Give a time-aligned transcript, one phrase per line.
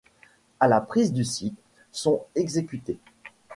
[0.59, 1.59] À la prise du site,
[1.91, 2.97] sont exécutés.